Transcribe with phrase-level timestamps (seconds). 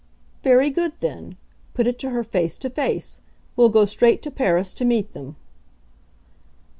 [0.41, 1.37] "Very good then
[1.75, 3.21] put it to her face to face.
[3.55, 5.35] We'll go straight to Paris to meet them."